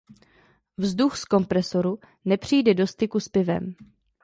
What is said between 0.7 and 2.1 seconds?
Vzduch z kompresoru